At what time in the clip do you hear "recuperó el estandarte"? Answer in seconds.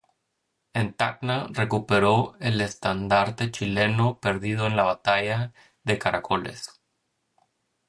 1.51-3.51